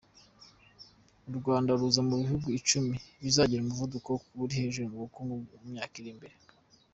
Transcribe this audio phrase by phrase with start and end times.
[1.29, 4.11] U Rwanda ruza mu bihugu icumi bizagira umuvuduko
[4.43, 6.35] uri hejuru mu bukungu mumyaka irimbere